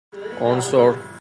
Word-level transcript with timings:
عنصر 0.41 1.17